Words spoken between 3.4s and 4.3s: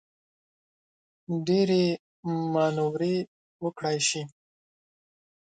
وکړای شي.